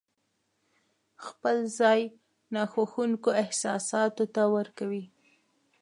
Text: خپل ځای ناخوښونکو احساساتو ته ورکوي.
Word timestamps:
خپل 1.25 1.57
ځای 1.79 2.01
ناخوښونکو 2.53 3.29
احساساتو 3.43 4.23
ته 4.35 4.41
ورکوي. 4.55 5.03